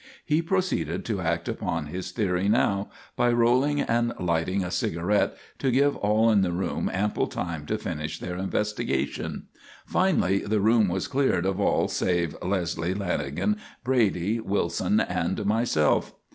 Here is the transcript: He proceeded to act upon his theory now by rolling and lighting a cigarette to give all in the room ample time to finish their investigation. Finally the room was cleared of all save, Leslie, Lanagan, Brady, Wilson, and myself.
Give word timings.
He 0.25 0.41
proceeded 0.41 1.05
to 1.05 1.21
act 1.21 1.47
upon 1.47 1.85
his 1.85 2.09
theory 2.09 2.49
now 2.49 2.89
by 3.15 3.31
rolling 3.31 3.81
and 3.81 4.13
lighting 4.19 4.63
a 4.63 4.71
cigarette 4.71 5.37
to 5.59 5.69
give 5.69 5.95
all 5.95 6.31
in 6.31 6.41
the 6.41 6.51
room 6.51 6.89
ample 6.91 7.27
time 7.27 7.67
to 7.67 7.77
finish 7.77 8.17
their 8.17 8.35
investigation. 8.35 9.45
Finally 9.85 10.39
the 10.39 10.59
room 10.59 10.87
was 10.87 11.07
cleared 11.07 11.45
of 11.45 11.59
all 11.59 11.87
save, 11.87 12.35
Leslie, 12.41 12.95
Lanagan, 12.95 13.57
Brady, 13.83 14.39
Wilson, 14.39 14.99
and 15.01 15.45
myself. 15.45 16.15